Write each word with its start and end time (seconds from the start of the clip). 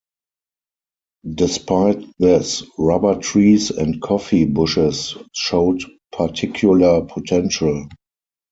Despite 1.31 2.17
this, 2.17 2.63
rubber 2.79 3.19
trees 3.19 3.69
and 3.69 4.01
coffee 4.01 4.45
bushes 4.45 5.15
showed 5.31 5.83
particular 6.11 7.01
potential. 7.05 7.87